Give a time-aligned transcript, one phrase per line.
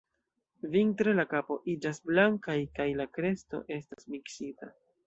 [0.75, 4.77] Vintre, la kapo iĝas blankaj kaj la kresto estas miksita.